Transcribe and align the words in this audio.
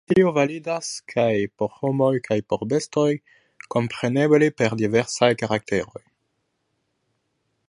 Tio 0.11 0.29
validas 0.35 0.87
kaj 1.11 1.33
por 1.61 1.69
homoj 1.81 2.09
kaj 2.29 2.39
por 2.53 2.65
bestoj, 2.73 3.05
kompreneble 3.77 4.53
per 4.63 4.77
diversaj 4.83 5.31
karakteroj. 5.45 6.07